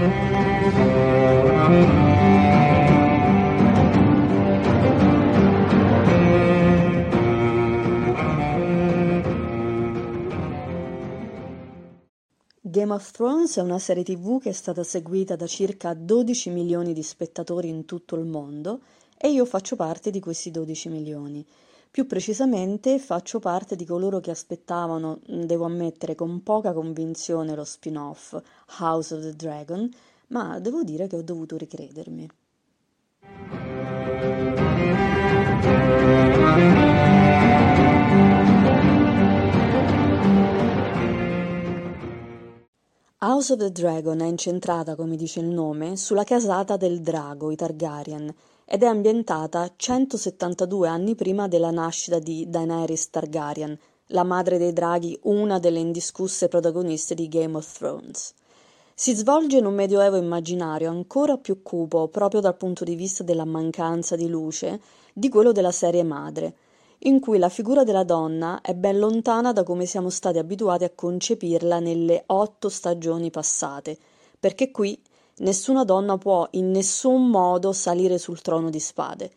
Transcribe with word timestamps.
Game 0.00 0.08
of 12.94 13.10
Thrones 13.10 13.58
è 13.58 13.60
una 13.60 13.78
serie 13.78 14.02
TV 14.02 14.40
che 14.40 14.48
è 14.48 14.52
stata 14.52 14.82
seguita 14.82 15.36
da 15.36 15.46
circa 15.46 15.92
12 15.92 16.48
milioni 16.48 16.94
di 16.94 17.02
spettatori 17.02 17.68
in 17.68 17.84
tutto 17.84 18.16
il 18.16 18.24
mondo 18.24 18.80
e 19.18 19.28
io 19.28 19.44
faccio 19.44 19.76
parte 19.76 20.10
di 20.10 20.18
questi 20.18 20.50
12 20.50 20.88
milioni. 20.88 21.46
Più 21.92 22.06
precisamente 22.06 23.00
faccio 23.00 23.40
parte 23.40 23.74
di 23.74 23.84
coloro 23.84 24.20
che 24.20 24.30
aspettavano, 24.30 25.18
devo 25.26 25.64
ammettere 25.64 26.14
con 26.14 26.40
poca 26.44 26.72
convinzione, 26.72 27.56
lo 27.56 27.64
spin-off 27.64 28.40
House 28.78 29.12
of 29.12 29.22
the 29.22 29.34
Dragon, 29.34 29.90
ma 30.28 30.60
devo 30.60 30.84
dire 30.84 31.08
che 31.08 31.16
ho 31.16 31.22
dovuto 31.22 31.56
ricredermi. 31.56 32.28
House 43.22 43.52
of 43.52 43.58
the 43.58 43.72
Dragon 43.72 44.20
è 44.20 44.26
incentrata, 44.26 44.94
come 44.94 45.16
dice 45.16 45.40
il 45.40 45.48
nome, 45.48 45.96
sulla 45.96 46.24
casata 46.24 46.76
del 46.76 47.00
drago, 47.00 47.50
i 47.50 47.56
Targaryen, 47.56 48.32
ed 48.72 48.84
è 48.84 48.86
ambientata 48.86 49.72
172 49.74 50.86
anni 50.86 51.16
prima 51.16 51.48
della 51.48 51.72
nascita 51.72 52.20
di 52.20 52.48
Daenerys 52.48 53.10
Targaryen, 53.10 53.76
la 54.12 54.22
madre 54.22 54.58
dei 54.58 54.72
draghi, 54.72 55.18
una 55.22 55.58
delle 55.58 55.80
indiscusse 55.80 56.46
protagoniste 56.46 57.16
di 57.16 57.26
Game 57.26 57.56
of 57.56 57.76
Thrones. 57.76 58.32
Si 58.94 59.12
svolge 59.16 59.58
in 59.58 59.64
un 59.64 59.74
medioevo 59.74 60.18
immaginario 60.18 60.88
ancora 60.88 61.36
più 61.36 61.62
cupo 61.62 62.06
proprio 62.06 62.40
dal 62.40 62.56
punto 62.56 62.84
di 62.84 62.94
vista 62.94 63.24
della 63.24 63.44
mancanza 63.44 64.14
di 64.14 64.28
luce 64.28 64.80
di 65.12 65.28
quello 65.28 65.50
della 65.50 65.72
serie 65.72 66.04
madre, 66.04 66.54
in 66.98 67.18
cui 67.18 67.38
la 67.38 67.48
figura 67.48 67.82
della 67.82 68.04
donna 68.04 68.60
è 68.60 68.74
ben 68.74 69.00
lontana 69.00 69.52
da 69.52 69.64
come 69.64 69.84
siamo 69.84 70.10
stati 70.10 70.38
abituati 70.38 70.84
a 70.84 70.92
concepirla 70.94 71.80
nelle 71.80 72.22
otto 72.26 72.68
stagioni 72.68 73.30
passate, 73.30 73.98
perché 74.38 74.70
qui 74.70 74.96
nessuna 75.38 75.84
donna 75.84 76.18
può 76.18 76.46
in 76.52 76.70
nessun 76.70 77.28
modo 77.28 77.72
salire 77.72 78.18
sul 78.18 78.40
trono 78.40 78.70
di 78.70 78.80
spade. 78.80 79.30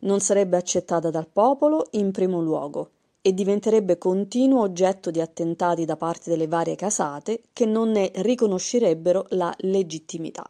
Non 0.00 0.20
sarebbe 0.20 0.56
accettata 0.56 1.10
dal 1.10 1.28
popolo 1.28 1.86
in 1.92 2.10
primo 2.10 2.40
luogo 2.40 2.90
e 3.22 3.32
diventerebbe 3.32 3.96
continuo 3.96 4.60
oggetto 4.60 5.10
di 5.10 5.20
attentati 5.20 5.84
da 5.84 5.96
parte 5.96 6.28
delle 6.28 6.46
varie 6.46 6.76
casate 6.76 7.42
che 7.52 7.64
non 7.64 7.90
ne 7.90 8.10
riconoscerebbero 8.16 9.26
la 9.30 9.54
legittimità. 9.60 10.48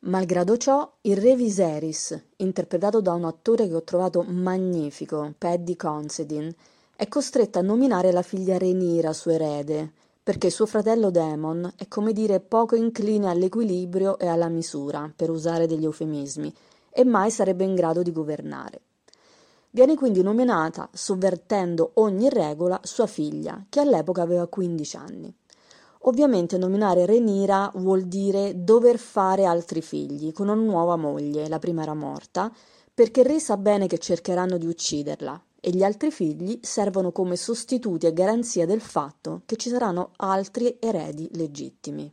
Malgrado 0.00 0.56
ciò, 0.56 0.96
il 1.02 1.16
re 1.16 1.36
Viserys, 1.36 2.20
interpretato 2.38 3.00
da 3.00 3.12
un 3.12 3.24
attore 3.24 3.68
che 3.68 3.74
ho 3.76 3.84
trovato 3.84 4.24
magnifico, 4.26 5.32
Paddy 5.38 5.76
Considine, 5.76 6.52
è 6.96 7.06
costretto 7.06 7.60
a 7.60 7.62
nominare 7.62 8.10
la 8.10 8.22
figlia 8.22 8.58
Renira 8.58 9.12
suo 9.12 9.30
erede, 9.30 9.92
perché 10.22 10.50
suo 10.50 10.66
fratello 10.66 11.10
Daemon 11.10 11.72
è 11.76 11.88
come 11.88 12.12
dire 12.12 12.38
poco 12.38 12.76
incline 12.76 13.28
all'equilibrio 13.28 14.18
e 14.18 14.28
alla 14.28 14.48
misura, 14.48 15.12
per 15.14 15.30
usare 15.30 15.66
degli 15.66 15.84
eufemismi, 15.84 16.54
e 16.90 17.04
mai 17.04 17.32
sarebbe 17.32 17.64
in 17.64 17.74
grado 17.74 18.02
di 18.02 18.12
governare. 18.12 18.82
Viene 19.70 19.96
quindi 19.96 20.22
nominata, 20.22 20.88
sovvertendo 20.92 21.92
ogni 21.94 22.28
regola, 22.28 22.78
sua 22.84 23.06
figlia, 23.06 23.64
che 23.68 23.80
all'epoca 23.80 24.22
aveva 24.22 24.46
15 24.46 24.96
anni. 24.96 25.34
Ovviamente 26.04 26.56
nominare 26.56 27.04
Renira 27.04 27.70
vuol 27.74 28.02
dire 28.02 28.62
dover 28.62 28.98
fare 28.98 29.44
altri 29.44 29.82
figli 29.82 30.32
con 30.32 30.48
una 30.48 30.60
nuova 30.60 30.94
moglie, 30.96 31.48
la 31.48 31.58
prima 31.58 31.82
era 31.82 31.94
morta, 31.94 32.52
perché 32.94 33.24
re 33.24 33.40
sa 33.40 33.56
bene 33.56 33.88
che 33.88 33.98
cercheranno 33.98 34.56
di 34.58 34.66
ucciderla 34.66 35.42
e 35.64 35.70
gli 35.70 35.84
altri 35.84 36.10
figli 36.10 36.58
servono 36.60 37.12
come 37.12 37.36
sostituti 37.36 38.06
e 38.06 38.12
garanzia 38.12 38.66
del 38.66 38.80
fatto 38.80 39.42
che 39.46 39.54
ci 39.54 39.68
saranno 39.68 40.10
altri 40.16 40.76
eredi 40.80 41.28
legittimi. 41.34 42.12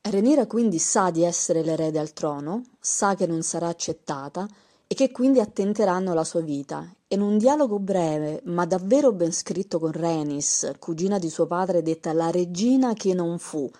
Renira 0.00 0.46
quindi 0.46 0.78
sa 0.78 1.10
di 1.10 1.24
essere 1.24 1.62
l'erede 1.62 1.98
al 1.98 2.14
trono, 2.14 2.62
sa 2.80 3.14
che 3.14 3.26
non 3.26 3.42
sarà 3.42 3.68
accettata 3.68 4.48
e 4.86 4.94
che 4.94 5.10
quindi 5.10 5.40
attenteranno 5.40 6.12
alla 6.12 6.24
sua 6.24 6.40
vita. 6.40 6.90
in 7.08 7.20
un 7.20 7.36
dialogo 7.36 7.78
breve, 7.78 8.40
ma 8.44 8.64
davvero 8.64 9.12
ben 9.12 9.32
scritto 9.32 9.78
con 9.78 9.92
Renis, 9.92 10.72
cugina 10.78 11.18
di 11.18 11.28
suo 11.28 11.46
padre, 11.46 11.82
detta 11.82 12.14
la 12.14 12.30
regina 12.30 12.94
che 12.94 13.12
non 13.12 13.38
fu, 13.38 13.70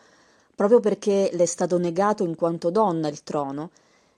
proprio 0.62 0.78
perché 0.78 1.28
le 1.32 1.42
è 1.42 1.46
stato 1.46 1.76
negato 1.76 2.22
in 2.22 2.36
quanto 2.36 2.70
donna 2.70 3.08
il 3.08 3.24
trono, 3.24 3.70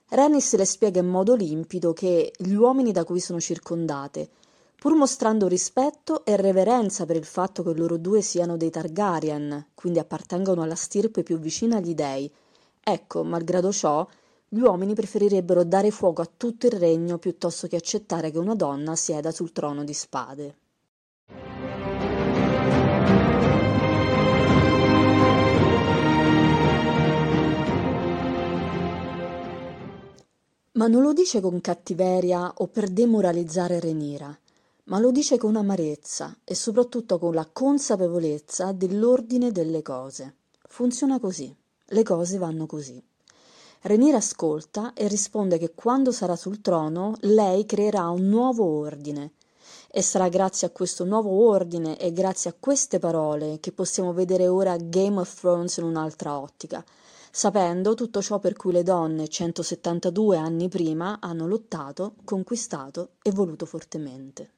Renis 0.09 0.55
le 0.55 0.65
spiega 0.65 0.99
in 0.99 1.07
modo 1.07 1.33
limpido 1.33 1.91
che 1.91 2.31
gli 2.37 2.53
uomini 2.53 2.91
da 2.91 3.03
cui 3.03 3.19
sono 3.19 3.39
circondate, 3.39 4.29
pur 4.75 4.93
mostrando 4.93 5.47
rispetto 5.47 6.23
e 6.23 6.35
reverenza 6.35 7.07
per 7.07 7.15
il 7.15 7.25
fatto 7.25 7.63
che 7.63 7.73
loro 7.73 7.97
due 7.97 8.21
siano 8.21 8.57
dei 8.57 8.69
Targaryen, 8.69 9.69
quindi 9.73 9.97
appartengono 9.97 10.61
alla 10.61 10.75
stirpe 10.75 11.23
più 11.23 11.39
vicina 11.39 11.77
agli 11.77 11.95
dei, 11.95 12.31
ecco, 12.79 13.23
malgrado 13.23 13.71
ciò, 13.71 14.07
gli 14.47 14.59
uomini 14.59 14.93
preferirebbero 14.93 15.63
dare 15.63 15.89
fuoco 15.89 16.21
a 16.21 16.29
tutto 16.37 16.67
il 16.67 16.73
regno 16.73 17.17
piuttosto 17.17 17.65
che 17.65 17.75
accettare 17.75 18.29
che 18.29 18.37
una 18.37 18.53
donna 18.53 18.95
sieda 18.95 19.31
sul 19.31 19.51
trono 19.51 19.83
di 19.83 19.93
spade. 19.93 20.57
Ma 30.75 30.87
non 30.87 31.03
lo 31.03 31.13
dice 31.13 31.39
con 31.39 31.61
cattiveria 31.61 32.51
o 32.57 32.67
per 32.67 32.89
demoralizzare 32.89 33.79
Renira, 33.79 34.37
ma 34.85 34.99
lo 34.99 35.09
dice 35.09 35.37
con 35.37 35.55
amarezza 35.55 36.39
e 36.43 36.53
soprattutto 36.53 37.17
con 37.17 37.33
la 37.33 37.47
consapevolezza 37.49 38.73
dell'ordine 38.73 39.53
delle 39.53 39.81
cose. 39.81 40.35
Funziona 40.67 41.17
così, 41.17 41.55
le 41.85 42.03
cose 42.03 42.37
vanno 42.37 42.65
così. 42.65 43.01
Renira 43.83 44.17
ascolta 44.17 44.91
e 44.93 45.07
risponde 45.07 45.57
che 45.57 45.71
quando 45.73 46.11
sarà 46.11 46.35
sul 46.35 46.59
trono 46.59 47.15
lei 47.21 47.65
creerà 47.65 48.09
un 48.09 48.27
nuovo 48.27 48.65
ordine. 48.65 49.31
E 49.89 50.01
sarà 50.01 50.27
grazie 50.27 50.67
a 50.67 50.71
questo 50.71 51.05
nuovo 51.05 51.47
ordine 51.47 51.97
e 51.97 52.11
grazie 52.11 52.49
a 52.49 52.55
queste 52.59 52.99
parole 52.99 53.61
che 53.61 53.71
possiamo 53.71 54.11
vedere 54.11 54.49
ora 54.49 54.75
Game 54.75 55.21
of 55.21 55.39
Thrones 55.39 55.77
in 55.77 55.85
un'altra 55.85 56.37
ottica, 56.37 56.83
sapendo 57.37 57.95
tutto 57.95 58.21
ciò 58.21 58.39
per 58.39 58.55
cui 58.55 58.71
le 58.71 58.81
donne 58.81 59.27
172 59.27 60.37
anni 60.37 60.69
prima 60.69 61.17
hanno 61.19 61.47
lottato, 61.47 62.15
conquistato 62.23 63.15
e 63.21 63.31
voluto 63.31 63.65
fortemente. 63.65 64.54